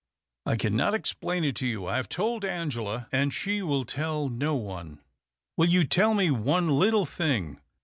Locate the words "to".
1.57-1.67